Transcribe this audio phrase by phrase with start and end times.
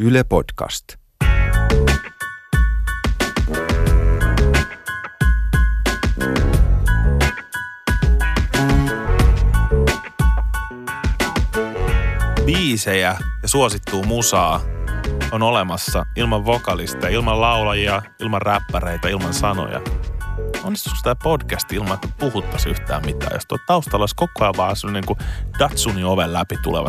[0.00, 0.84] Yle Podcast.
[12.46, 14.60] biisejä ja suosittuu musaa
[15.32, 19.80] on olemassa ilman vokalisteja, ilman laulajia, ilman räppäreitä, ilman sanoja.
[20.64, 23.32] Onnistuuko tämä podcast ilman, että puhuttaisiin yhtään mitään?
[23.34, 25.28] Jos tuo taustalla olisi koko ajan vaan sellainen niin kuin
[25.58, 26.88] Datsunin oven läpi tuleva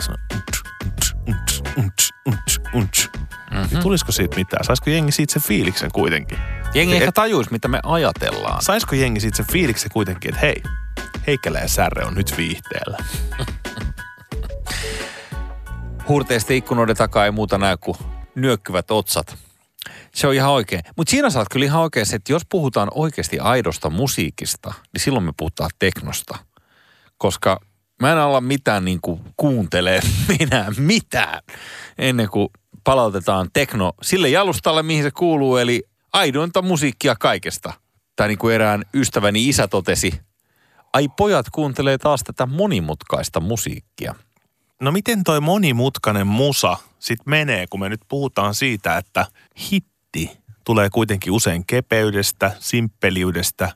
[2.74, 3.80] mm-hmm.
[3.82, 4.64] Tulisiko siitä mitään?
[4.64, 6.38] Saisiko jengi siitä sen fiiliksen kuitenkin?
[6.74, 8.62] Jengi ehkä tajuisi, mitä me ajatellaan.
[8.62, 10.64] Saisiko jengi siitä sen fiiliksen kuitenkin, että hei,
[11.28, 12.98] Heikkälä ja Särre on nyt viihteellä.
[16.08, 17.98] Huurteisten ikkunoiden takaa ei muuta näy kuin
[18.36, 19.38] nyökkyvät otsat.
[20.16, 20.82] Se on ihan oikein.
[20.98, 25.26] Mutta siinä saat kyllä ihan oikein se, että jos puhutaan oikeasti aidosta musiikista, niin silloin
[25.26, 26.38] me puhutaan teknosta.
[27.18, 27.60] Koska
[28.00, 31.42] mä en alla mitään niin kuin kuuntele minä mitään
[31.98, 32.50] ennen kuin
[32.84, 37.74] palautetaan tekno sille jalustalle, mihin se kuuluu, eli aidointa musiikkia kaikesta.
[38.16, 40.22] Tai niin kuin erään ystäväni isä totesi,
[40.94, 44.16] ai pojat kuuntelee taas tätä monimutkaista musiikkia.
[44.82, 49.26] No miten toi monimutkainen musa sit menee, kun me nyt puhutaan siitä, että
[49.72, 53.72] hitti tulee kuitenkin usein kepeydestä, simppeliydestä,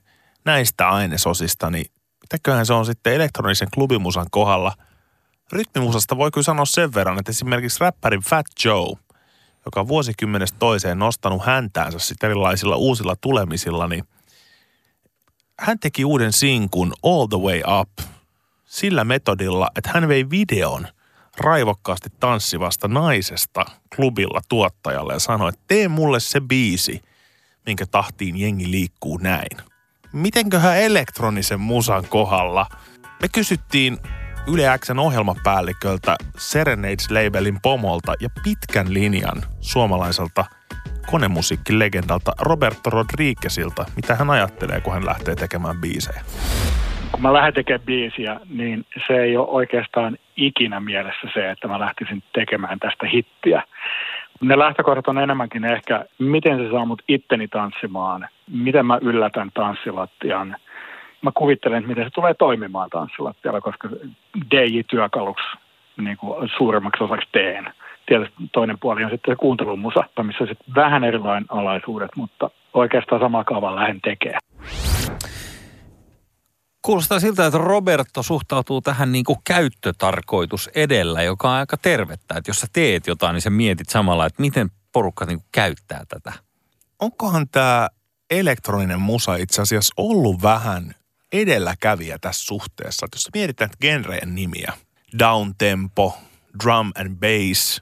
[0.46, 1.86] näistä ainesosista, niin
[2.34, 4.73] mitäköhän se on sitten elektronisen klubimusan kohdalla?
[5.52, 8.98] Rytmimusasta voi kyllä sanoa sen verran, että esimerkiksi räppärin Fat Joe,
[9.66, 14.03] joka on vuosikymmenestä toiseen nostanut häntäänsä sitten erilaisilla uusilla tulemisilla, niin
[15.59, 17.90] hän teki uuden sinkun All the Way Up
[18.66, 20.88] sillä metodilla, että hän vei videon
[21.38, 27.02] raivokkaasti tanssivasta naisesta klubilla tuottajalle ja sanoi, että tee mulle se biisi,
[27.66, 29.73] minkä tahtiin jengi liikkuu näin.
[30.14, 32.66] Mitenköhän elektronisen musan kohdalla?
[33.22, 33.97] Me kysyttiin
[34.53, 40.45] Yle Xn ohjelmapäälliköltä Serenades-labelin pomolta ja pitkän linjan suomalaiselta
[41.11, 46.22] konemusiikkilegendalta Roberto Rodriguezilta, mitä hän ajattelee, kun hän lähtee tekemään biisejä.
[47.12, 51.79] kun mä lähden tekemään biisiä, niin se ei ole oikeastaan ikinä mielessä se, että mä
[51.79, 53.63] lähtisin tekemään tästä hittiä.
[54.44, 60.56] Ne lähtökohdat on enemmänkin ehkä, miten se saa mut itteni tanssimaan, miten mä yllätän tanssilattian.
[61.22, 63.90] Mä kuvittelen, että miten se tulee toimimaan tanssilattialla, koska
[64.52, 65.46] DJ-työkaluksi
[65.98, 67.74] niin kuin suurimmaksi osaksi teen.
[68.06, 73.22] Tietysti toinen puoli on sitten se kuuntelumusa, missä on sitten vähän erilainen alaisuudet, mutta oikeastaan
[73.22, 74.42] sama kaavan lähden tekemään.
[76.86, 82.36] Kuulostaa siltä, että Roberto suhtautuu tähän niin kuin käyttötarkoitus edellä, joka on aika tervettä.
[82.38, 86.04] Että jos sä teet jotain, niin sä mietit samalla, että miten porukka niin kuin käyttää
[86.10, 86.34] tätä.
[87.00, 87.90] Onkohan tämä
[88.30, 90.96] elektroninen musa itse asiassa ollut vähän
[91.32, 93.06] edelläkävijä tässä suhteessa?
[93.06, 94.74] Että jos mietitään että genrejen nimiä,
[95.20, 96.18] downtempo,
[96.64, 97.82] drum and bass,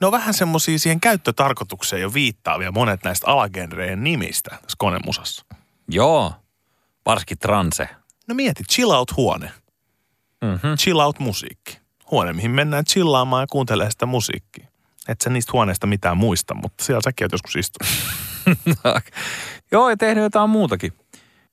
[0.00, 5.44] ne on vähän semmoisia siihen käyttötarkoitukseen jo viittaavia monet näistä alagenrejen nimistä tässä konemusassa.
[5.88, 6.32] Joo,
[7.06, 7.88] varsinkin transe.
[8.28, 9.50] No mieti, chill out huone,
[10.44, 10.76] Mm-hmm.
[10.76, 11.78] chill out musiikki.
[12.10, 14.68] Huone, mihin mennään chillaamaan ja kuuntelee sitä musiikkia.
[15.08, 17.92] Et sä niistä huoneista mitään muista, mutta siellä säkin oot joskus istunut.
[19.72, 20.92] Joo, ja tehnyt jotain muutakin.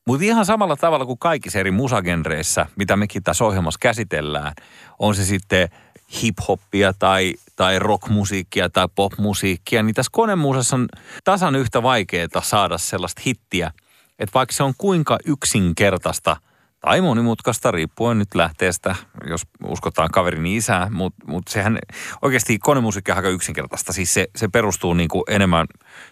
[0.07, 4.53] Mutta ihan samalla tavalla kuin kaikissa eri musagenreissä, mitä mekin tässä ohjelmassa käsitellään,
[4.99, 5.69] on se sitten
[6.13, 10.87] hip-hoppia tai, tai rockmusiikkia tai popmusiikkia, niin tässä konemusassa on
[11.23, 13.71] tasan yhtä vaikeaa saada sellaista hittiä,
[14.19, 16.37] että vaikka se on kuinka yksinkertaista
[16.81, 18.95] tai monimutkaista, riippuen nyt lähteestä,
[19.29, 21.79] jos uskotaan kaverini isää, mutta mut sehän
[22.21, 23.93] oikeasti konemusiikki on aika yksinkertaista.
[23.93, 25.67] Siis se, se perustuu niinku enemmän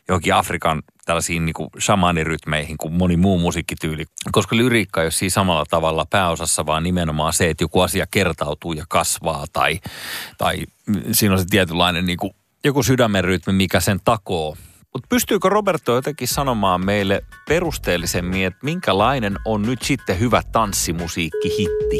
[0.08, 4.06] johonkin Afrikan tällaisiin niinku shamanirytmeihin kuin moni muu musiikkityyli.
[4.32, 8.74] Koska lyriikka ei ole siis samalla tavalla pääosassa, vaan nimenomaan se, että joku asia kertautuu
[8.74, 9.80] ja kasvaa tai,
[10.38, 10.58] tai
[11.12, 14.58] siinä on se tietynlainen niinku, joku sydämen rytmi, mikä sen takoo.
[15.00, 21.98] Mutta pystyykö Roberto jotenkin sanomaan meille perusteellisemmin, että minkälainen on nyt sitten hyvä tanssimusiikki-hitti?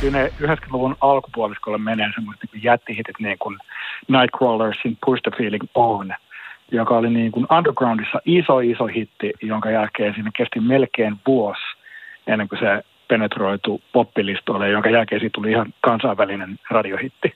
[0.00, 3.58] kyllä ne 90-luvun alkupuoliskolle menee semmoiset niin jättihitit niin kuin
[4.08, 6.14] Nightcrawlersin Push the Feeling On,
[6.72, 11.62] joka oli niin kuin undergroundissa iso iso hitti, jonka jälkeen siinä kesti melkein vuosi
[12.26, 17.34] ennen kuin se penetroitu poppilistoille, jonka jälkeen siitä tuli ihan kansainvälinen radiohitti.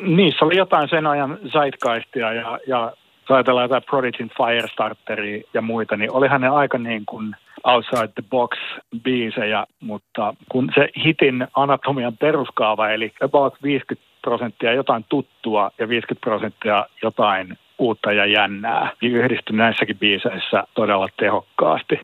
[0.00, 2.92] Niissä oli jotain sen ajan zeitgeistia ja, ja
[3.22, 8.22] jos ajatellaan jotain Prodigyn Firestarteria ja muita, niin olihan ne aika niin kuin outside the
[8.30, 8.58] box
[9.02, 16.24] biisejä, mutta kun se hitin anatomian peruskaava, eli about 50 prosenttia jotain tuttua ja 50
[16.24, 22.00] prosenttia jotain uutta ja jännää, niin yhdistyi näissäkin biiseissä todella tehokkaasti.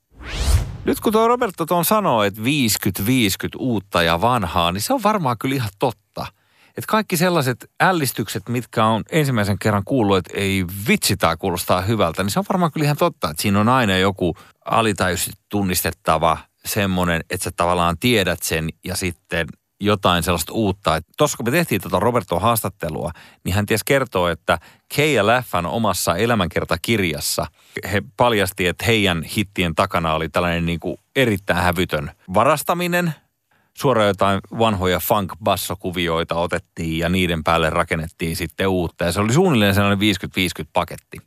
[0.85, 2.45] Nyt kun tuo Roberto tuon sanoo, että 50-50
[3.59, 6.27] uutta ja vanhaa, niin se on varmaan kyllä ihan totta.
[6.79, 12.23] Että kaikki sellaiset ällistykset, mitkä on ensimmäisen kerran kuullut, että ei vitsi, tämä kuulostaa hyvältä,
[12.23, 17.21] niin se on varmaan kyllä ihan totta, että siinä on aina joku alitajuisesti tunnistettava semmoinen,
[17.31, 19.47] että sä tavallaan tiedät sen ja sitten
[19.81, 21.01] jotain sellaista uutta.
[21.17, 23.11] Tuossa kun me tehtiin tuota Roberto haastattelua,
[23.45, 24.59] niin hän ties kertoo, että
[24.95, 27.47] Kei ja Läffän omassa elämänkertakirjassa
[27.93, 33.15] he paljasti, että heidän hittien takana oli tällainen niin kuin erittäin hävytön varastaminen.
[33.79, 39.05] Suoraan jotain vanhoja funk-bassokuvioita otettiin ja niiden päälle rakennettiin sitten uutta.
[39.05, 40.15] Ja se oli suunnilleen sellainen
[40.65, 41.19] 50-50 paketti.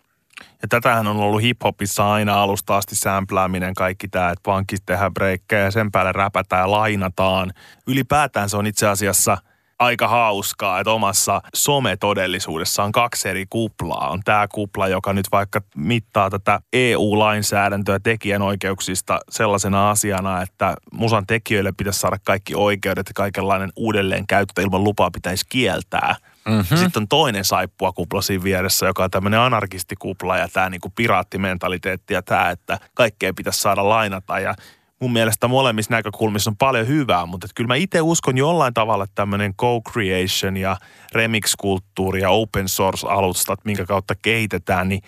[0.61, 5.63] Ja tätähän on ollut hiphopissa aina alusta asti sämplääminen, kaikki tämä, että pankissa tehdään breikkejä
[5.63, 7.53] ja sen päälle räpätään ja lainataan.
[7.87, 9.37] Ylipäätään se on itse asiassa
[9.81, 14.09] aika hauskaa, että omassa sometodellisuudessa on kaksi eri kuplaa.
[14.09, 21.71] On tämä kupla, joka nyt vaikka mittaa tätä EU-lainsäädäntöä tekijänoikeuksista sellaisena asiana, että musan tekijöille
[21.77, 26.77] pitäisi saada kaikki oikeudet ja kaikenlainen uudelleenkäyttö ilman lupaa pitäisi kieltää– Mm-hmm.
[26.77, 32.13] Sitten on toinen saippua kupla siinä vieressä, joka on tämmöinen anarkistikupla ja tämä niinku piraattimentaliteetti
[32.13, 34.55] ja tämä, että kaikkea pitäisi saada lainata ja
[35.01, 39.53] mun mielestä molemmissa näkökulmissa on paljon hyvää, mutta kyllä mä itse uskon jollain tavalla, tämmöinen
[39.53, 40.77] co-creation ja
[41.11, 45.01] remix-kulttuuri ja open source-alustat, minkä kautta kehitetään, niin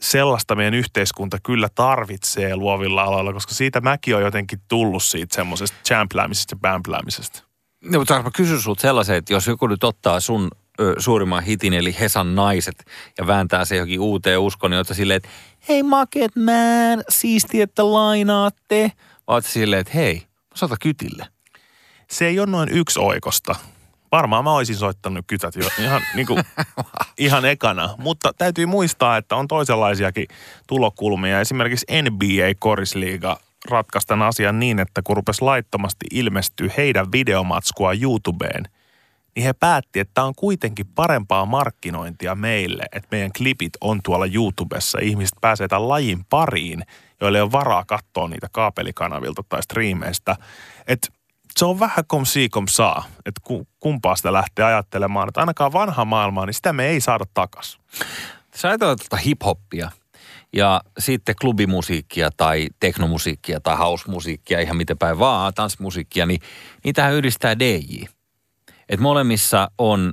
[0.00, 5.76] sellaista meidän yhteiskunta kyllä tarvitsee luovilla aloilla, koska siitä mäkin on jotenkin tullut siitä semmoisesta
[5.88, 7.42] champläämisestä ja bämpläämisestä.
[7.84, 10.50] No, mutta mä kysyn sulta sellaisen, että jos joku nyt ottaa sun
[10.80, 12.84] ö, suurimman hitin, eli Hesan naiset,
[13.18, 15.28] ja vääntää se johonkin uuteen uskoon, niin silleen, että
[15.68, 18.92] hei Maket Man, siisti, että lainaatte.
[19.28, 20.22] Vai silleen, että hei,
[20.54, 21.26] sota kytille.
[22.10, 23.54] Se ei ole noin yksi oikosta.
[24.12, 26.42] Varmaan mä olisin soittanut kytät jo ihan, niin kuin,
[27.18, 27.94] ihan ekana.
[27.98, 30.26] Mutta täytyy muistaa, että on toisenlaisiakin
[30.66, 31.40] tulokulmia.
[31.40, 33.40] Esimerkiksi NBA Korisliiga
[33.70, 38.64] ratkaisi tämän asian niin, että kun rupesi laittomasti ilmestyä heidän videomatskua YouTubeen,
[39.36, 44.26] niin he päätti, että tämä on kuitenkin parempaa markkinointia meille, että meidän klipit on tuolla
[44.26, 44.98] YouTubessa.
[45.02, 46.84] Ihmiset pääsee tämän lajin pariin,
[47.20, 50.36] joille ei ole varaa katsoa niitä kaapelikanavilta tai striimeistä.
[50.86, 51.08] Että
[51.56, 53.40] se on vähän kom si kom saa, että
[53.80, 55.28] kumpaa sitä lähtee ajattelemaan.
[55.28, 57.78] Että ainakaan vanha maailmaa, niin sitä me ei saada takas.
[58.54, 59.90] Sä ajatellaan tuota hip-hoppia
[60.52, 66.40] ja sitten klubimusiikkia tai teknomusiikkia tai housemusiikkia, ihan miten päin vaan, tanssimusiikkia, niin
[66.84, 68.04] niitähän yhdistää DJ.
[68.88, 70.12] Et molemmissa on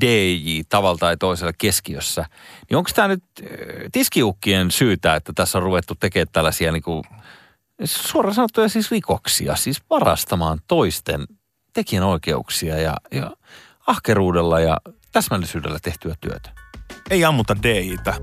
[0.00, 2.24] DJ tavalla tai toisella keskiössä.
[2.70, 3.48] Niin onko tämä nyt äh,
[3.92, 7.04] tiskiukkien syytä, että tässä on ruvettu tekemään tällaisia niin kuin,
[7.84, 11.20] suoraan sanottuja siis rikoksia, siis varastamaan toisten
[11.74, 13.30] tekijänoikeuksia ja, ja
[13.86, 14.76] ahkeruudella ja
[15.12, 16.50] täsmällisyydellä tehtyä työtä?
[17.10, 18.14] Ei ammuta DJtä.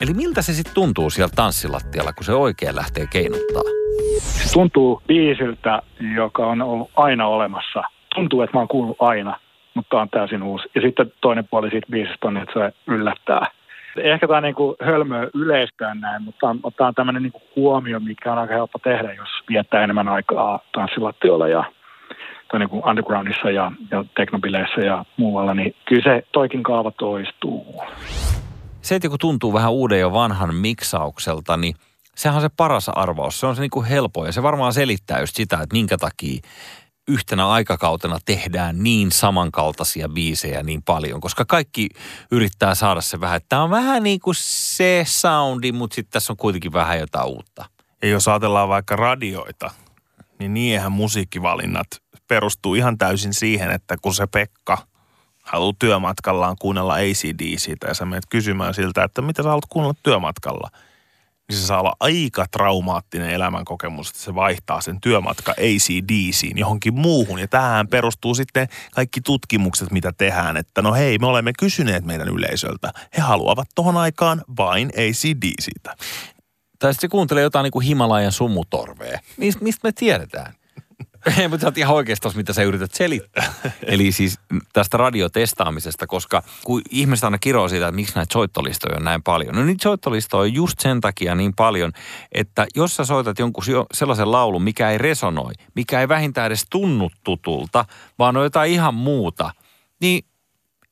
[0.00, 3.62] Eli miltä se sitten tuntuu siellä tanssilattialla, kun se oikein lähtee keinuttaa?
[4.18, 5.82] Se tuntuu biisiltä,
[6.14, 7.82] joka on ollut aina olemassa.
[8.14, 9.40] Tuntuu, että mä oon kuullut aina,
[9.74, 10.68] mutta on täysin uusi.
[10.74, 13.46] Ja sitten toinen puoli siitä biisistä on, että se yllättää.
[13.96, 18.00] Ehkä tämä niin kuin hölmö yleistään näin, mutta on, tämä on tämmöinen niin kuin huomio,
[18.00, 21.64] mikä on aika helppo tehdä, jos viettää enemmän aikaa tanssilattiolla ja
[22.50, 27.82] tai niin kuin undergroundissa ja, ja teknobileissä ja muualla, niin kyllä se toikin kaava toistuu
[28.82, 31.74] se, että joku tuntuu vähän uuden ja vanhan miksaukselta, niin
[32.14, 33.40] sehän on se paras arvaus.
[33.40, 36.40] Se on se niin kuin helpoin ja se varmaan selittää just sitä, että minkä takia
[37.10, 41.88] yhtenä aikakautena tehdään niin samankaltaisia biisejä niin paljon, koska kaikki
[42.30, 46.32] yrittää saada se vähän, että tämä on vähän niin kuin se soundi, mutta sitten tässä
[46.32, 47.64] on kuitenkin vähän jotain uutta.
[48.02, 49.70] Ja jos ajatellaan vaikka radioita,
[50.38, 51.86] niin niinhän musiikkivalinnat
[52.28, 54.78] perustuu ihan täysin siihen, että kun se Pekka–
[55.42, 60.70] haluaa työmatkallaan kuunnella ACDCtä ja sä menet kysymään siltä, että mitä sä haluat kuunnella työmatkalla,
[61.56, 67.38] se saa olla aika traumaattinen elämänkokemus, että se vaihtaa sen työmatka ACDCin johonkin muuhun.
[67.38, 72.28] Ja tähän perustuu sitten kaikki tutkimukset, mitä tehdään, että no hei, me olemme kysyneet meidän
[72.28, 72.92] yleisöltä.
[73.16, 75.96] He haluavat tohon aikaan vain ACDCtä.
[76.78, 79.18] Tai sitten se kuuntelee jotain niin kuin Himalajan sumutorvea.
[79.36, 80.54] Mistä me tiedetään?
[81.38, 83.54] Ei, mutta sä oot ihan oikeastaan, mitä sä yrität selittää.
[83.82, 84.38] Eli siis
[84.72, 89.54] tästä radiotestaamisesta, koska kun ihmiset aina kiroo siitä, että miksi näitä soittolistoja on näin paljon.
[89.54, 91.92] No niitä soittolistoja on just sen takia niin paljon,
[92.32, 97.10] että jos sä soitat jonkun sellaisen laulun, mikä ei resonoi, mikä ei vähintään edes tunnu
[97.24, 97.84] tutulta,
[98.18, 99.50] vaan on jotain ihan muuta,
[100.00, 100.24] niin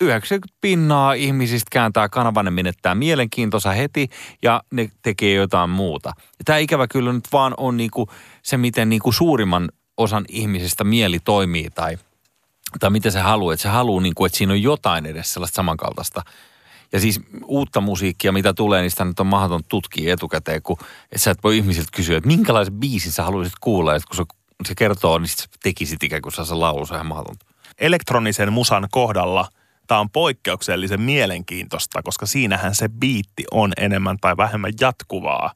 [0.00, 4.08] 90 pinnaa ihmisistä kääntää kanavan, ne menettää mielenkiintoisa heti
[4.42, 6.12] ja ne tekee jotain muuta.
[6.44, 8.08] Tämä ikävä kyllä nyt vaan on niinku
[8.42, 11.98] se, miten niinku suurimman osan ihmisistä mieli toimii tai,
[12.80, 13.54] tai miten se haluaa.
[13.54, 16.22] Että se haluaa, niin kuin, että siinä on jotain edes sellaista samankaltaista.
[16.92, 21.18] Ja siis uutta musiikkia, mitä tulee, niin sitä nyt on mahdoton tutkia etukäteen, kun että
[21.18, 23.94] sä et voi ihmisiltä kysyä, että minkälaisen biisin sä haluaisit kuulla.
[23.94, 24.24] Että kun se,
[24.68, 27.46] se kertoo, niin sä tekisit ikään kuin se laulu, se on ihan mahdotonta.
[27.78, 29.48] elektronisen musan kohdalla
[29.86, 35.52] tämä on poikkeuksellisen mielenkiintoista, koska siinähän se biitti on enemmän tai vähemmän jatkuvaa.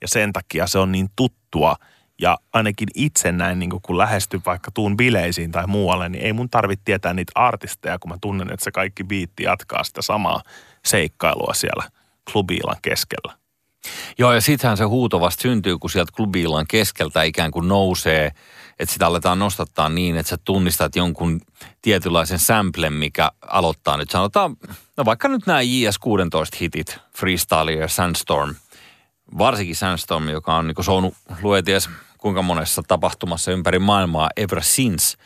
[0.00, 1.76] Ja sen takia se on niin tuttua.
[2.22, 6.50] Ja ainakin itse näin, niin kun lähestyn vaikka tuun bileisiin tai muualle, niin ei mun
[6.50, 10.42] tarvitse tietää niitä artisteja, kun mä tunnen, että se kaikki biitti jatkaa sitä samaa
[10.84, 11.84] seikkailua siellä
[12.32, 13.34] klubiilan keskellä.
[14.18, 18.30] Joo, ja sittenhän se huutovasti syntyy, kun sieltä klubiilan keskeltä ikään kuin nousee–
[18.78, 21.40] että sitä aletaan nostattaa niin, että sä tunnistat jonkun
[21.82, 24.56] tietynlaisen samplen, mikä aloittaa nyt sanotaan,
[24.96, 28.54] no vaikka nyt nämä JS16 hitit, Freestyle ja Sandstorm,
[29.38, 31.90] varsinkin Sandstorm, joka on niin sounut lueties
[32.22, 35.16] kuinka monessa tapahtumassa ympäri maailmaa ever since.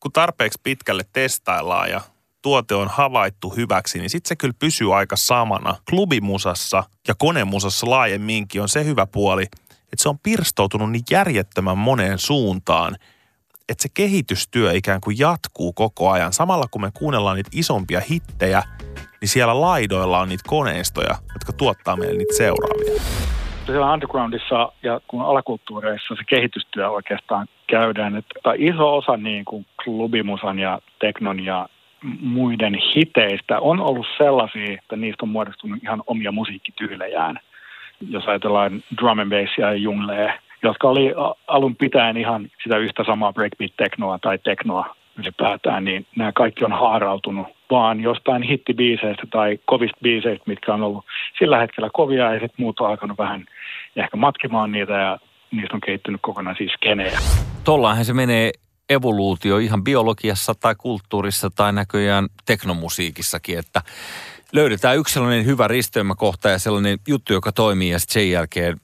[0.00, 2.00] Kun tarpeeksi pitkälle testaillaan ja
[2.42, 5.76] tuote on havaittu hyväksi, niin sitten se kyllä pysyy aika samana.
[5.90, 9.46] Klubimusassa ja konemusassa laajemminkin on se hyvä puoli–
[9.92, 12.96] että se on pirstoutunut niin järjettömän moneen suuntaan,
[13.68, 16.32] että se kehitystyö ikään kuin jatkuu koko ajan.
[16.32, 18.62] Samalla kun me kuunnellaan niitä isompia hittejä,
[19.20, 23.02] niin siellä laidoilla on niitä koneistoja, jotka tuottaa meille niitä seuraavia.
[23.66, 30.58] Siellä undergroundissa ja kun alakulttuureissa se kehitystyö oikeastaan käydään, että iso osa niin kuin klubimusan
[30.58, 31.68] ja teknon ja
[32.20, 37.38] muiden hiteistä on ollut sellaisia, että niistä on muodostunut ihan omia musiikkityylejään–
[38.10, 41.14] jos ajatellaan drum and bassia ja junglee, jotka oli
[41.46, 47.46] alun pitäen ihan sitä yhtä samaa breakbeat-teknoa tai teknoa ylipäätään, niin nämä kaikki on haarautunut
[47.70, 51.04] vaan jostain hittibiiseistä tai kovista biiseistä, mitkä on ollut
[51.38, 53.44] sillä hetkellä kovia ja sitten muut on alkanut vähän
[53.96, 55.18] ehkä matkimaan niitä ja
[55.50, 57.18] niistä on kehittynyt kokonaan siis skenejä.
[57.64, 58.50] Tollaanhan se menee
[58.90, 63.80] evoluutio ihan biologiassa tai kulttuurissa tai näköjään teknomusiikissakin, että
[64.52, 68.76] löydetään yksi sellainen hyvä risteymäkohta ja sellainen juttu, joka toimii ja sitten sen jälkeen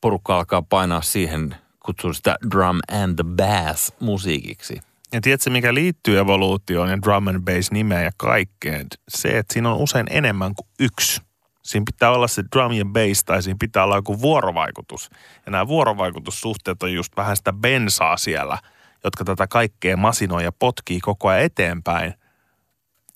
[0.00, 4.91] porukka alkaa painaa siihen, kutsuu sitä drum and the bass musiikiksi.
[5.12, 8.86] Ja tiedätkö, mikä liittyy evoluutioon ja drum and bass nimeä ja kaikkeen?
[9.08, 11.20] Se, että siinä on usein enemmän kuin yksi.
[11.62, 15.10] Siinä pitää olla se drum ja bass tai siinä pitää olla joku vuorovaikutus.
[15.46, 18.58] Ja nämä vuorovaikutussuhteet on just vähän sitä bensaa siellä,
[19.04, 22.14] jotka tätä kaikkea masinoi ja potkii koko ajan eteenpäin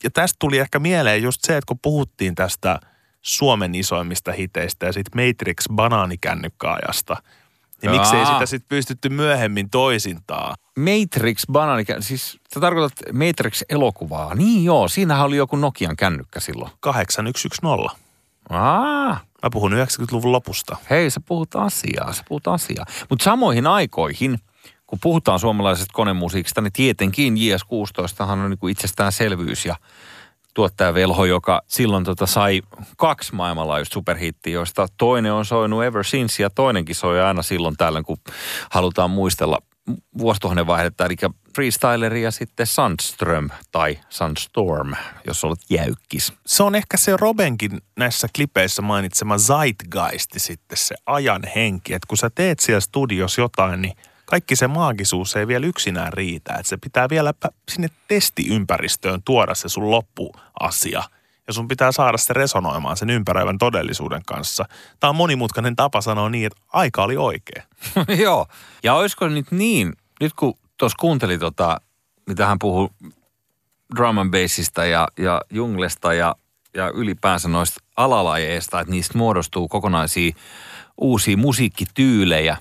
[0.05, 2.81] ja tästä tuli ehkä mieleen just se, että kun puhuttiin tästä
[3.23, 7.17] Suomen isoimmista hiteistä ja sitten Matrix banaanikännykkääajasta,
[7.83, 8.01] niin Jaa.
[8.01, 10.55] miksei sitä sitten pystytty myöhemmin toisintaa?
[10.77, 14.35] Matrix banaanikännykkää, siis sä tarkoitat Matrix-elokuvaa.
[14.35, 16.71] Niin joo, siinähän oli joku Nokian kännykkä silloin.
[16.81, 17.91] 8110.
[18.51, 19.21] Aa.
[19.43, 20.77] Mä puhun 90-luvun lopusta.
[20.91, 22.87] Hei, sä puhut asiaa, sä puhut asiaa.
[23.11, 24.39] Mutta samoihin aikoihin–
[24.87, 29.77] kun puhutaan suomalaisesta konemusiikista, niin tietenkin JS16 on niin kuin itsestäänselvyys ja
[30.55, 32.63] tuottajavelho, joka silloin tota sai
[32.97, 38.05] kaksi maailmanlaajuista superhittiä, joista toinen on soinut ever since ja toinenkin soi aina silloin tällöin,
[38.05, 38.17] kun
[38.71, 39.59] halutaan muistella
[40.19, 41.17] vuosituhannen vaihdetta, eli
[41.55, 44.95] Freestyleri ja sitten Sandström tai Sandstorm,
[45.27, 46.33] jos olet jäykkis.
[46.47, 52.19] Se on ehkä se Robenkin näissä klipeissä mainitsema zeitgeisti sitten, se ajan henki, että kun
[52.19, 56.55] sä teet siellä studios jotain, niin kaikki se maagisuus ei vielä yksinään riitä.
[56.55, 57.35] Että se pitää vielä
[57.69, 61.03] sinne testiympäristöön tuoda se sun loppuasia.
[61.47, 64.65] Ja sun pitää saada se resonoimaan sen ympäröivän todellisuuden kanssa.
[65.01, 67.63] Tämä on monimutkainen tapa sanoa niin, että aika oli oikea.
[68.25, 68.47] Joo.
[68.83, 71.81] Ja olisiko nyt niin, nyt kun tuossa kuuntelin tota,
[72.27, 72.91] mitä hän puhuu
[73.97, 76.35] drum and bassista ja, ja junglesta ja,
[76.75, 80.33] ja ylipäänsä noista alalajeista, että niistä muodostuu kokonaisia
[81.01, 82.57] uusia musiikkityylejä,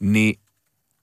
[0.00, 0.38] niin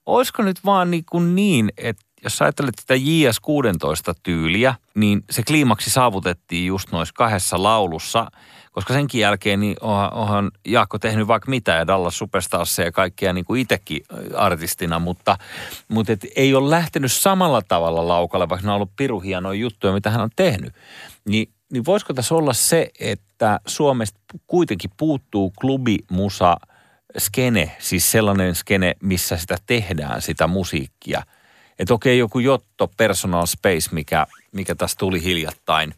[0.06, 5.90] olisiko nyt vaan niin, kuin niin että jos sä ajattelet tätä JS16-tyyliä, niin se kliimaksi
[5.90, 8.30] saavutettiin just noissa kahdessa laulussa,
[8.72, 13.32] koska senkin jälkeen niin onhan, onhan Jaakko tehnyt vaikka mitä ja Dallas Superstarsia ja kaikkea
[13.32, 14.02] niin kuin itsekin
[14.36, 15.38] artistina, mutta,
[15.88, 19.92] mutta et ei ole lähtenyt samalla tavalla laukalle, vaikka ne on ollut piru hienoja juttuja,
[19.92, 20.74] mitä hän on tehnyt.
[21.24, 26.56] Niin, niin voisiko tässä olla se, että Suomesta kuitenkin puuttuu klubimusa–
[27.18, 31.22] skene, siis sellainen skene, missä sitä tehdään, sitä musiikkia.
[31.78, 35.94] Että okei, joku Jotto Personal Space, mikä, mikä tässä tuli hiljattain,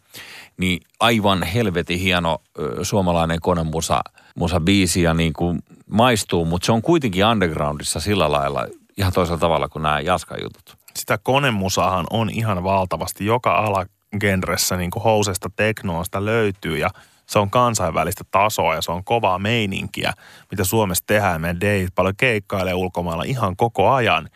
[0.56, 2.38] niin aivan helvetin hieno
[2.82, 4.00] suomalainen konemusa
[4.34, 9.38] musa biisi ja niin kuin maistuu, mutta se on kuitenkin undergroundissa sillä lailla ihan toisella
[9.38, 10.76] tavalla kuin nämä Jaska-jutut.
[10.96, 13.26] Sitä konemusahan on ihan valtavasti.
[13.26, 13.86] Joka ala
[14.20, 16.90] genressä niin kuin housesta teknoista löytyy ja–
[17.30, 20.12] se on kansainvälistä tasoa ja se on kovaa meininkiä,
[20.50, 21.40] mitä Suomessa tehdään.
[21.40, 24.28] Meidän deit paljon keikkailee ulkomailla ihan koko ajan.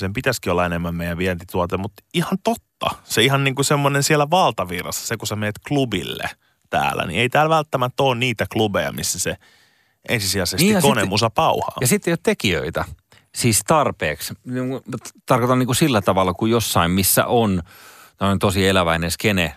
[0.00, 2.90] Sen pitäisikin olla enemmän meidän vientituote, mutta ihan totta.
[3.04, 6.30] Se ihan niin kuin semmoinen siellä valtavirrassa, se kun sä meet klubille
[6.70, 9.36] täällä, niin ei täällä välttämättä ole niitä klubeja, missä se
[10.08, 11.76] ensisijaisesti niin konemusa sitten, pauhaa.
[11.80, 12.84] Ja sitten ei ole tekijöitä,
[13.34, 14.34] siis tarpeeksi.
[15.26, 17.62] Tarkoitan niin kuin sillä tavalla kuin jossain, missä on
[18.20, 19.54] on tosi eläväinen skene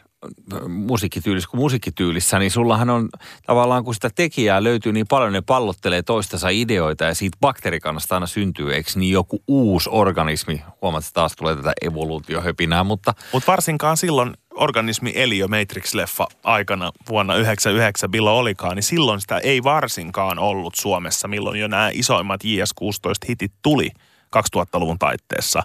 [0.67, 3.09] musiikkityylissä kuin musiikkityylissä, niin sullahan on
[3.45, 8.27] tavallaan, kun sitä tekijää löytyy niin paljon, ne pallottelee toistensa ideoita ja siitä bakteerikannasta aina
[8.27, 13.13] syntyy, eikö niin joku uusi organismi, huomaat, että taas tulee tätä evoluutiohöpinää, mutta...
[13.31, 19.37] Mutta varsinkaan silloin organismi eli jo Matrix-leffa aikana vuonna 1999, milloin olikaan, niin silloin sitä
[19.37, 23.89] ei varsinkaan ollut Suomessa, milloin jo nämä isoimmat JS16-hitit tuli
[24.35, 25.63] 2000-luvun taitteessa.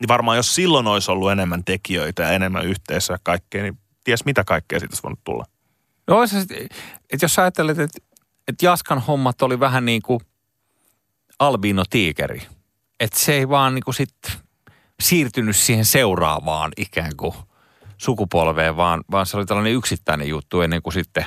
[0.00, 4.44] Niin varmaan jos silloin olisi ollut enemmän tekijöitä ja enemmän yhteisöä kaikkea, niin ties mitä
[4.44, 5.44] kaikkea siitä olisi voinut tulla.
[6.06, 6.38] No se,
[7.10, 7.98] että jos ajattelet, että,
[8.48, 10.20] että Jaskan hommat oli vähän niin kuin
[11.38, 12.42] albino tiikeri.
[13.00, 14.14] Että se ei vaan niin kuin sit
[15.02, 17.34] siirtynyt siihen seuraavaan ikään kuin
[17.98, 21.24] sukupolveen, vaan, vaan se oli tällainen yksittäinen juttu ennen kuin sitten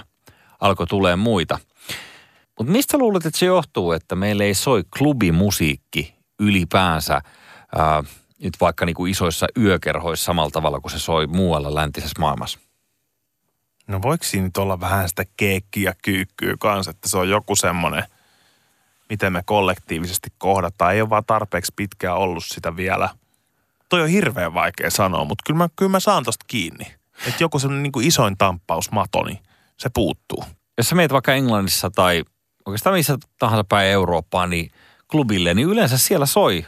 [0.59, 1.59] alkoi tulee muita.
[2.57, 7.21] Mutta mistä luulet, että se johtuu, että meillä ei soi klubimusiikki ylipäänsä
[7.75, 8.03] ää,
[8.43, 12.59] nyt vaikka niin isoissa yökerhoissa samalla tavalla kuin se soi muualla läntisessä maailmassa?
[13.91, 18.03] No voiko siinä nyt olla vähän sitä keekkiä kyykkyä kanssa, että se on joku semmoinen,
[19.09, 20.93] miten me kollektiivisesti kohdataan.
[20.93, 23.09] Ei ole vaan tarpeeksi pitkään ollut sitä vielä.
[23.89, 26.85] Toi on hirveän vaikea sanoa, mutta kyllä mä, kyllä mä saan tosta kiinni.
[27.27, 29.39] Että joku semmoinen niin kuin isoin tamppausmato, niin
[29.77, 30.43] se puuttuu.
[30.77, 32.23] Jos sä meet vaikka Englannissa tai
[32.65, 34.71] oikeastaan missä tahansa päin Eurooppaan, niin
[35.11, 36.65] klubille, niin yleensä siellä soi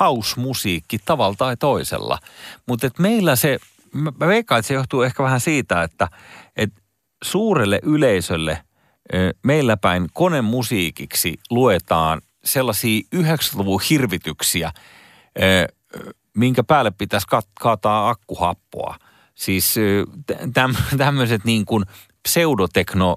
[0.00, 2.18] house-musiikki tavalla tai toisella.
[2.66, 3.58] Mutta meillä se,
[3.92, 6.08] mä veikkaan, että se johtuu ehkä vähän siitä, että
[7.26, 8.62] suurelle yleisölle
[9.42, 14.72] meillä päin konemusiikiksi luetaan sellaisia 90-luvun hirvityksiä,
[16.36, 17.26] minkä päälle pitäisi
[17.60, 18.96] kaataa akkuhappoa.
[19.34, 19.74] Siis
[20.98, 21.84] tämmöiset niin kuin
[22.22, 23.16] pseudotekno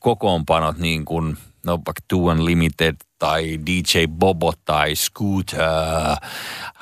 [0.00, 1.36] kokoonpanot niin kuin,
[1.66, 5.60] no vaikka Two Unlimited tai DJ Bobo tai Scooter,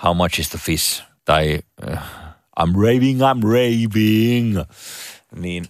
[0.04, 1.58] How Much is the Fish tai
[2.60, 4.58] I'm raving, I'm raving,
[5.36, 5.64] niin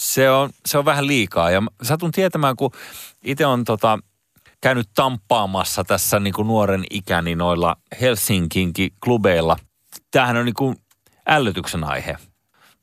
[0.00, 1.50] se on, se on vähän liikaa.
[1.50, 2.70] Ja satun tietämään, kun
[3.24, 3.98] itse on tota,
[4.60, 9.56] käynyt tamppaamassa tässä niin kuin nuoren ikäni noilla Helsinkinkin klubeilla.
[10.10, 10.76] Tämähän on niin kuin
[11.26, 12.16] ällötyksen aihe.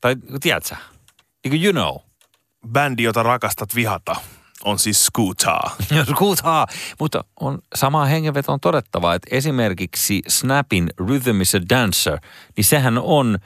[0.00, 0.76] Tai tiedätkö?
[1.44, 1.96] Niin kuin you know.
[2.72, 4.16] Bändi, jota rakastat vihata,
[4.64, 5.70] on siis Scooter.
[6.14, 6.44] Scooter.
[7.00, 12.18] Mutta on samaa hengenvetoon todettava, että esimerkiksi Snapin Rhythm is a Dancer,
[12.56, 13.38] niin sehän on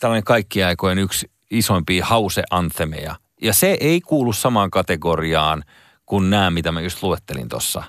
[0.00, 3.16] tällainen kaikkiaikojen yksi isoimpia hause-anthemeja.
[3.42, 5.64] Ja se ei kuulu samaan kategoriaan
[6.06, 7.82] kuin nämä, mitä mä just luettelin tuossa.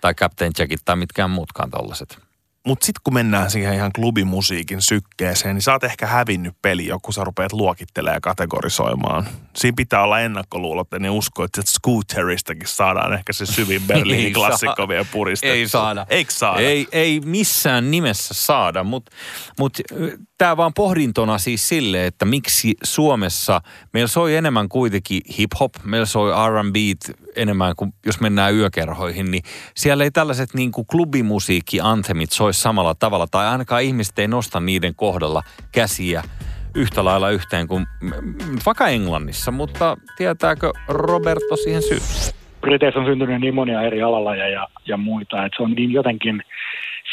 [0.00, 2.25] Tai Captain Jackit tai mitkään muutkaan tollaset.
[2.66, 7.12] Mutta sitten kun mennään siihen ihan klubimusiikin sykkeeseen, niin sä oot ehkä hävinnyt peli, joku
[7.12, 9.28] sä rupeat luokittelemaan ja kategorisoimaan.
[9.56, 14.88] Siinä pitää olla ennakkoluulot, ja ne usko, että Scooteristakin saadaan ehkä se syvin Berliinin klassikko
[14.88, 15.54] vielä puristettu.
[15.54, 16.06] Ei saada.
[16.08, 16.60] Eikö saada?
[16.60, 19.12] Ei, ei missään nimessä saada, mutta
[19.58, 23.60] mut, mut tämä vaan pohdintona siis sille, että miksi Suomessa
[23.92, 26.76] meillä soi enemmän kuitenkin hip-hop, meillä soi R&B
[27.36, 29.42] enemmän kuin jos mennään yökerhoihin, niin
[29.76, 34.94] siellä ei tällaiset niin kuin klubimusiikki anthemit samalla tavalla, tai ainakaan ihmiset ei nosta niiden
[34.94, 35.42] kohdalla
[35.72, 36.22] käsiä
[36.74, 37.86] yhtä lailla yhteen kuin
[38.66, 41.98] vaikka Englannissa, mutta tietääkö Roberto siihen syy?
[42.60, 46.42] Briteissä on syntynyt niin monia eri alalajeja ja, ja muita, että se on niin jotenkin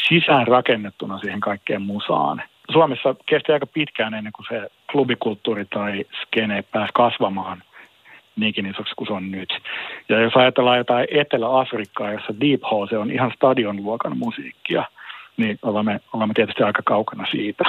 [0.08, 2.42] sisään rakennettuna siihen kaikkeen musaan.
[2.72, 7.62] Suomessa kesti aika pitkään ennen kuin se klubikulttuuri tai skene pääsi kasvamaan
[8.36, 9.48] niinkin isoksi kuin se on nyt.
[10.08, 14.84] Ja jos ajatellaan jotain Etelä-Afrikkaa, jossa Deep House on ihan stadionluokan musiikkia,
[15.36, 17.64] niin olemme, olemme tietysti aika kaukana siitä.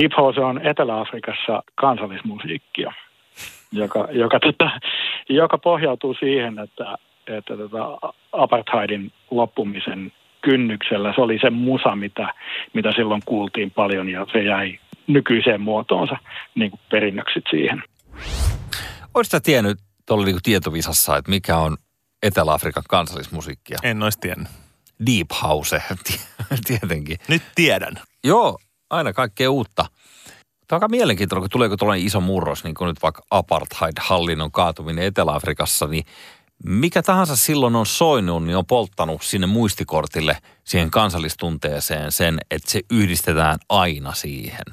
[0.00, 2.92] Deep House on Etelä-Afrikassa kansallismusiikkia,
[3.72, 4.70] joka, joka, tota,
[5.28, 7.98] joka pohjautuu siihen, että, että tota
[8.32, 11.12] apartheidin loppumisen kynnyksellä.
[11.14, 12.34] Se oli se musa, mitä,
[12.74, 16.16] mitä silloin kuultiin paljon ja se jäi nykyiseen muotoonsa
[16.54, 17.82] niin kuin perinnöksit siihen.
[19.14, 21.76] Oletko tiennyt tuolla niin tietovisassa, että mikä on
[22.22, 23.78] Etelä-Afrikan kansallismusiikkia?
[23.82, 24.48] En olisi tiennyt.
[25.06, 25.82] Deep House,
[26.66, 27.18] tietenkin.
[27.28, 28.00] Nyt tiedän.
[28.24, 28.58] Joo,
[28.90, 29.84] aina kaikkea uutta.
[30.68, 35.04] Tämä on aika mielenkiintoista, kun tuleeko tuollainen iso murros, niin kuin nyt vaikka apartheid-hallinnon kaatuminen
[35.04, 36.04] Etelä-Afrikassa, niin
[36.64, 42.80] mikä tahansa silloin on soinut, niin on polttanut sinne muistikortille, siihen kansallistunteeseen sen, että se
[42.90, 44.64] yhdistetään aina siihen.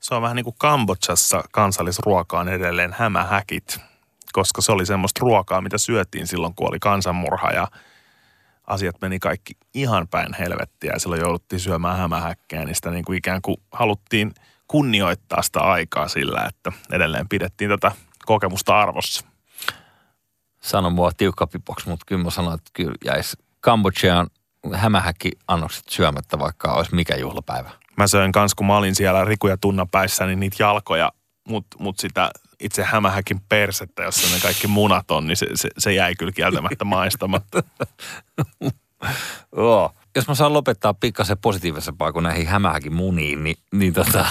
[0.00, 3.78] Se on vähän niin kuin Kambodsassa kansallisruoka on edelleen hämähäkit,
[4.32, 7.68] koska se oli semmoista ruokaa, mitä syötiin silloin, kun oli kansanmurha ja
[8.70, 13.18] asiat meni kaikki ihan päin helvettiä ja silloin jouduttiin syömään hämähäkkejä, niin sitä niin kuin
[13.18, 14.34] ikään kuin haluttiin
[14.68, 17.92] kunnioittaa sitä aikaa sillä, että edelleen pidettiin tätä
[18.26, 19.26] kokemusta arvossa
[20.62, 24.26] sano mua tiukka pipoksi, mutta kyllä mä sanoin, että kyllä jäisi Kambodžaan
[24.74, 27.70] hämähäkki annokset syömättä, vaikka olisi mikä juhlapäivä.
[27.96, 31.12] Mä söin kans, kun mä olin siellä Riku ja Tunna päissä, niin niitä jalkoja
[31.50, 32.30] mutta mut sitä
[32.60, 36.84] itse hämähäkin persettä, jossa ne kaikki munat on, niin se, se, se jäi kyllä kieltämättä
[36.84, 37.62] maistamatta.
[39.56, 39.90] Joo.
[40.16, 44.26] Jos mä saan lopettaa pikkasen positiivisempaa kuin näihin hämähäkin muniin, niin, niin tota,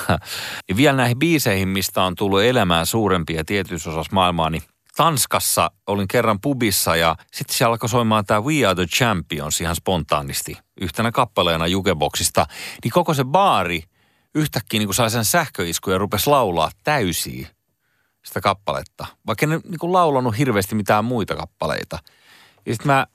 [0.70, 4.64] ja vielä näihin biiseihin, mistä on tullut elämään suurempia tietyissä osassa maailmaa, niin
[4.96, 9.76] Tanskassa olin kerran pubissa ja sitten siellä alkoi soimaan tämä We Are the Champions ihan
[9.76, 12.46] spontaanisti yhtenä kappaleena jukeboksista.
[12.84, 13.84] Niin koko se baari
[14.36, 17.48] yhtäkkiä niin sai sen sähköiskun ja rupesi laulaa täysiä
[18.26, 19.06] sitä kappaletta.
[19.28, 22.00] Vaikka ne niin laulanut hirveästi mitään muita kappaleita.
[22.66, 23.08] Ja sitten mä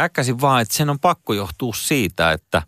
[0.00, 2.62] äkkäsin vaan, että sen on pakko johtua siitä, että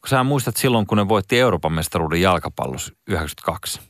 [0.00, 3.80] kun sä muistat silloin, kun ne voitti Euroopan mestaruuden jalkapallossa 92,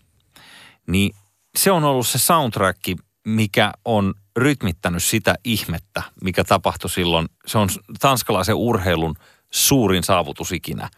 [0.87, 1.15] niin
[1.59, 2.81] se on ollut se soundtrack,
[3.27, 7.29] mikä on rytmittänyt sitä ihmettä, mikä tapahtui silloin.
[7.47, 7.69] Se on
[8.01, 9.15] tanskalaisen urheilun
[9.51, 10.89] suurin saavutus ikinä.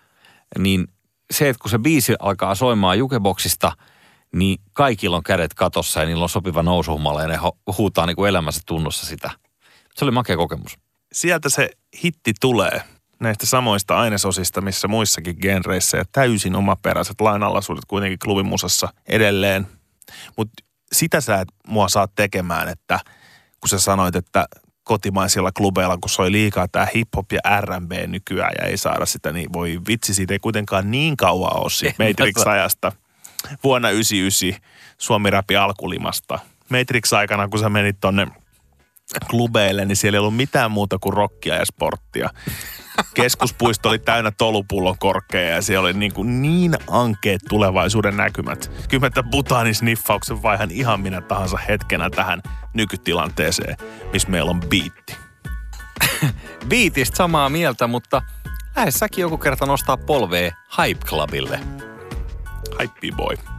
[0.59, 0.89] Niin
[1.31, 3.73] se, että kun se biisi alkaa soimaan jukeboksista,
[4.35, 7.38] niin kaikilla on kädet katossa ja niillä on sopiva nousuhumala ja ne
[7.79, 9.31] huutaa niin kuin elämänsä tunnossa sitä.
[9.94, 10.79] Se oli makea kokemus.
[11.12, 11.70] Sieltä se
[12.05, 12.83] hitti tulee
[13.20, 19.66] näistä samoista ainesosista, missä muissakin genreissä ja täysin omaperäiset lainalaisuudet kuitenkin klubimusassa edelleen.
[20.37, 23.01] Mutta sitä sä et mua saa tekemään, että
[23.61, 24.47] kun sä sanoit, että
[24.85, 29.53] kotimaisilla klubeilla, kun soi liikaa tämä hip-hop ja R&B nykyään ja ei saada sitä, niin
[29.53, 32.92] voi vitsi, siitä ei kuitenkaan niin kauan ole siitä Matrix-ajasta.
[33.65, 34.61] Vuonna 99
[34.99, 36.39] Suomi Rapi alkulimasta.
[36.69, 38.27] Matrix-aikana, kun sä menit tonne
[39.31, 42.31] klubeille, niin siellä ei ollut mitään muuta kuin rockia ja sporttia.
[43.15, 48.71] Keskuspuisto oli täynnä tolupullon korkeja ja siellä oli niin, kuin niin ankeet tulevaisuuden näkymät.
[49.01, 52.43] Mä butaanisniffauksen vaihan ihan minä tahansa hetkenä tähän
[52.75, 53.77] nykytilanteeseen,
[54.13, 55.17] missä meillä on biitti.
[56.69, 58.23] Biitistä samaa mieltä, mutta
[58.77, 61.61] lähes säkin joku kerta nostaa polvea Hype Clubille.
[62.77, 63.54] Hype boy.